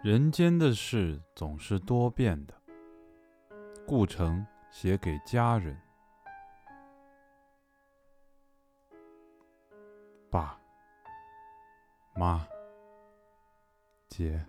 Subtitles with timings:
[0.00, 2.54] 人间的事总是多变的。
[3.84, 5.76] 顾城写给家人：
[10.30, 10.56] 爸
[12.14, 12.46] 妈
[14.06, 14.46] 姐，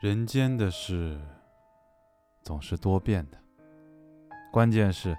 [0.00, 1.20] 人间的事
[2.42, 3.38] 总是多变的，
[4.52, 5.18] 关键是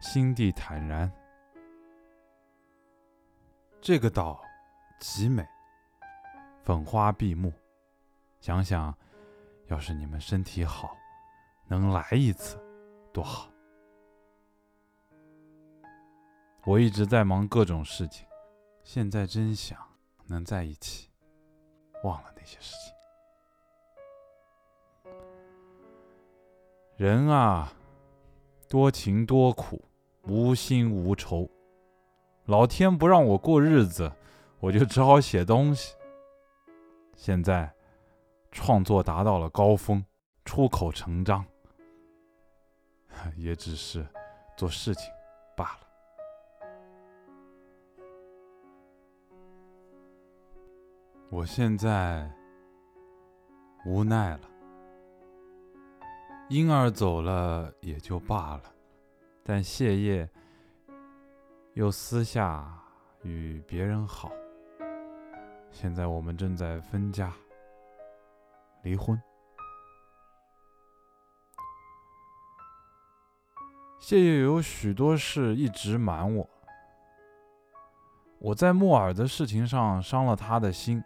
[0.00, 1.12] 心地坦然。
[3.80, 4.40] 这个岛
[5.00, 5.44] 极美。
[6.68, 7.50] 粉花闭目，
[8.42, 8.94] 想想，
[9.68, 10.94] 要是你们身体好，
[11.66, 12.62] 能来一次，
[13.10, 13.48] 多好！
[16.66, 18.26] 我一直在忙各种事情，
[18.82, 19.78] 现在真想
[20.26, 21.08] 能在一起，
[22.04, 22.94] 忘了那些事情。
[26.98, 27.72] 人啊，
[28.68, 29.82] 多情多苦，
[30.24, 31.48] 无心无愁。
[32.44, 34.12] 老天不让我过日子，
[34.60, 35.94] 我就只好写东西。
[37.18, 37.68] 现在，
[38.52, 40.02] 创作达到了高峰，
[40.44, 41.44] 出口成章，
[43.36, 44.06] 也只是
[44.56, 45.12] 做事情
[45.56, 45.80] 罢了。
[51.28, 52.30] 我现在
[53.84, 54.48] 无奈了，
[56.48, 58.62] 婴儿走了也就罢了，
[59.42, 60.30] 但谢烨
[61.74, 62.80] 又私下
[63.22, 64.30] 与别人好。
[65.70, 67.32] 现在我们正在分家、
[68.82, 69.20] 离婚。
[74.00, 76.48] 谢烨有许多事一直瞒我。
[78.38, 81.02] 我在木耳的事情上伤了他的心。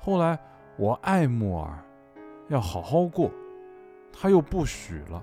[0.00, 0.38] 后来
[0.76, 1.82] 我爱木耳，
[2.48, 3.30] 要好好过，
[4.12, 5.22] 他又不许了。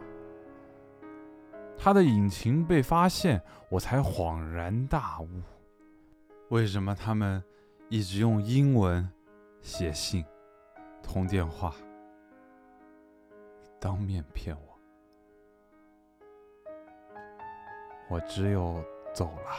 [1.77, 5.27] 他的隐情被发现，我才恍然大悟：
[6.49, 7.43] 为什么他们？
[7.91, 9.05] 一直用英文
[9.59, 10.23] 写信、
[11.03, 11.75] 通电话，
[13.81, 14.79] 当面骗我，
[18.09, 18.81] 我只有
[19.13, 19.51] 走了。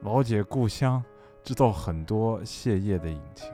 [0.00, 1.04] 老姐故乡
[1.42, 3.52] 知道很多谢烨的隐情，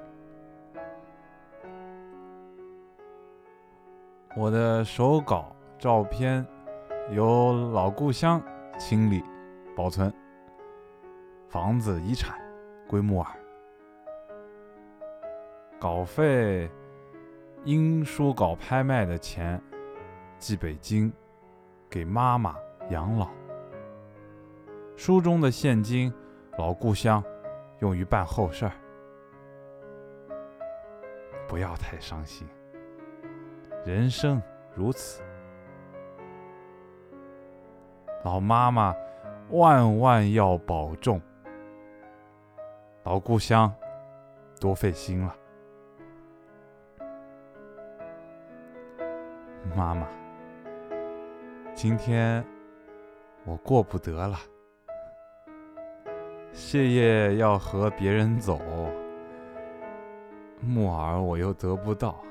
[4.36, 5.50] 我的手稿、
[5.80, 6.46] 照片
[7.10, 8.40] 由老故乡
[8.78, 9.20] 清理
[9.74, 10.14] 保存，
[11.48, 12.38] 房子遗产。
[12.88, 13.30] 归木耳，
[15.78, 16.70] 稿费
[17.64, 19.62] 因书稿拍卖的钱
[20.38, 21.12] 寄北京，
[21.90, 22.56] 给妈妈
[22.88, 23.28] 养老。
[24.96, 26.10] 书中的现金，
[26.56, 27.22] 老故乡
[27.80, 28.72] 用于办后事儿。
[31.46, 32.48] 不要太伤心，
[33.84, 34.42] 人生
[34.74, 35.22] 如此。
[38.24, 38.94] 老妈妈
[39.50, 41.20] 万万要保重。
[43.08, 43.74] 老故乡，
[44.60, 45.34] 多费心了，
[49.74, 50.06] 妈妈。
[51.74, 52.44] 今天
[53.46, 54.36] 我过不得了，
[56.52, 58.60] 谢烨要和别人走，
[60.60, 62.22] 木耳我又得不到，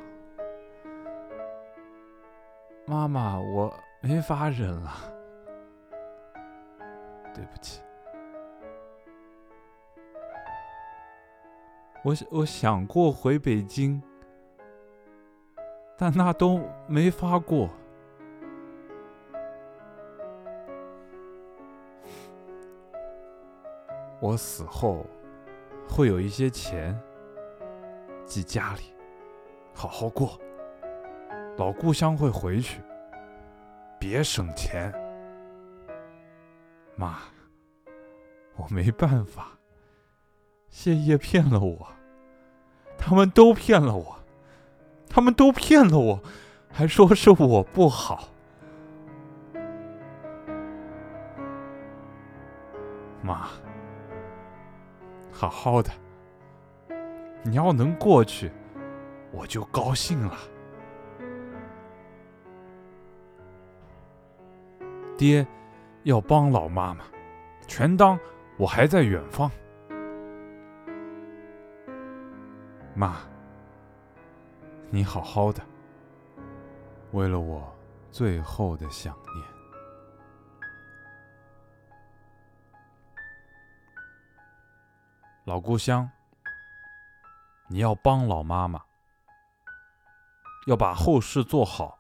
[2.86, 4.92] 妈妈，我没法忍了，
[7.34, 7.82] 对不起。
[12.07, 14.01] 我我想过回北京，
[15.97, 17.69] 但那都没法过。
[24.22, 25.06] 我死后
[25.85, 26.97] 会有一些钱
[28.25, 28.94] 寄家里，
[29.73, 30.40] 好好过。
[31.57, 32.81] 老故乡会回去，
[34.00, 34.94] 别省钱，
[36.96, 37.17] 妈，
[38.56, 39.51] 我没办法。
[40.69, 41.88] 谢烨骗了我，
[42.97, 44.18] 他们都骗了我，
[45.09, 46.19] 他们都骗了我，
[46.72, 48.30] 还说是我不好。
[53.22, 53.47] 妈，
[55.32, 55.90] 好好的，
[57.44, 58.52] 你要能过去，
[59.32, 60.38] 我就高兴了。
[65.17, 65.46] 爹，
[66.03, 67.03] 要帮老妈妈，
[67.67, 68.17] 全当
[68.58, 69.49] 我还在远方。
[72.97, 73.17] 妈，
[74.90, 75.61] 你好好的。
[77.11, 77.72] 为了我
[78.09, 79.46] 最后的想念，
[85.44, 86.09] 老故乡，
[87.67, 88.82] 你要帮老妈妈，
[90.66, 91.99] 要把后事做好，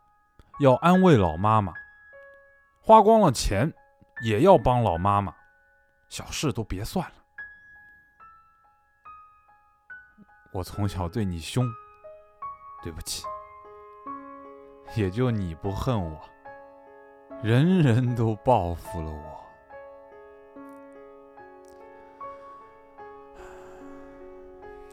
[0.59, 1.75] 要安慰老妈妈，
[2.81, 3.71] 花光了钱
[4.23, 5.35] 也要帮老妈妈，
[6.09, 7.26] 小事都别算了。
[10.51, 11.65] 我从小对你凶，
[12.83, 13.25] 对不起。
[14.95, 16.19] 也就你不恨我，
[17.43, 19.43] 人人都报复了我。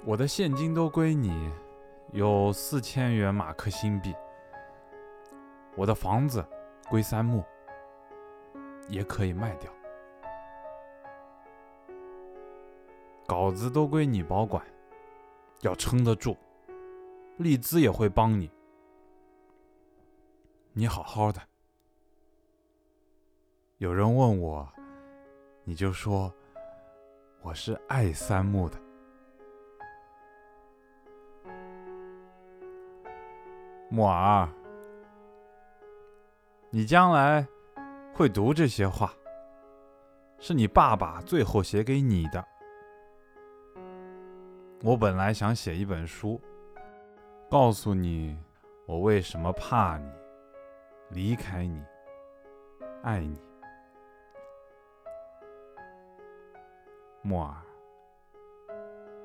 [0.05, 1.51] 我的现金都归你，
[2.13, 4.15] 有四千元马克新币。
[5.77, 6.45] 我的房子
[6.91, 7.43] 归三木，
[8.89, 9.71] 也可以卖掉。
[13.27, 14.63] 稿子都归你保管，
[15.65, 16.37] 要撑得住。
[17.39, 18.51] 丽兹也会帮你。
[20.73, 21.41] 你好好的。
[23.79, 24.69] 有人问我，
[25.65, 26.33] 你就说
[27.41, 28.79] 我是爱三木的。
[33.89, 34.49] 木儿，
[36.71, 37.47] 你将来
[38.13, 39.15] 会读这些话，
[40.39, 42.45] 是你爸爸最后写给你的。
[44.85, 46.39] 我本来想写一本书，
[47.51, 48.39] 告诉你
[48.85, 50.13] 我为什么怕你，
[51.09, 51.83] 离开你，
[53.03, 53.41] 爱你。
[57.23, 57.57] 木儿，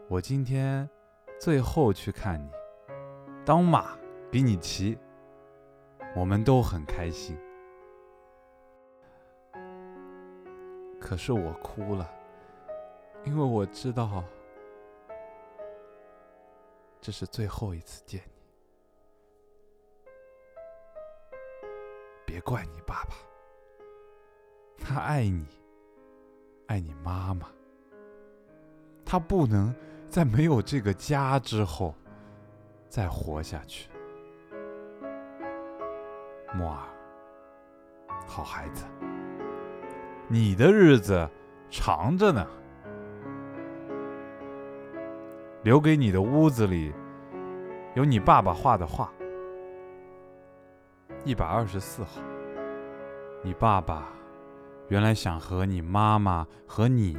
[0.08, 0.90] 我今天
[1.38, 2.50] 最后去看你，
[3.46, 4.00] 当马。
[4.32, 4.96] 比你骑，
[6.16, 7.36] 我们都很开心。
[11.02, 12.08] 可是我哭了，
[13.26, 14.24] 因为我知道
[17.02, 18.32] 这是最后一次见你。
[22.26, 23.16] 别怪你爸爸，
[24.78, 25.48] 他爱你，
[26.68, 27.50] 爱你妈妈，
[29.06, 29.74] 他不能
[30.08, 31.96] 在没有这个家之后
[32.88, 33.90] 再活下去。
[36.54, 36.88] 木儿，
[38.28, 38.84] 好孩子，
[40.28, 41.30] 你的日子
[41.70, 42.46] 长着呢。
[45.62, 46.94] 留给你的屋子里
[47.94, 49.12] 有你爸爸画的画，
[51.26, 52.22] 一百二十四号。
[53.44, 54.08] 你爸爸
[54.88, 57.18] 原来想和你妈妈和你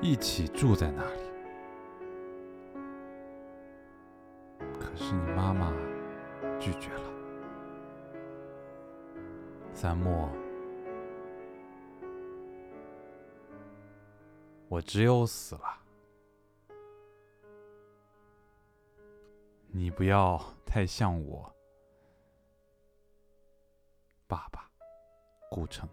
[0.00, 1.20] 一起住在那里，
[4.78, 5.72] 可是你妈妈
[6.60, 7.10] 拒绝了。
[9.72, 10.28] 三木，
[14.68, 15.85] 我只有死了。
[19.78, 21.54] 你不要太像我，
[24.26, 24.66] 爸爸，
[25.50, 25.86] 顾城。